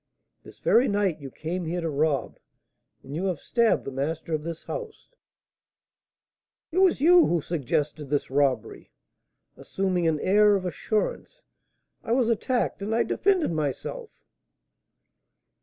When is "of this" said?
4.33-4.63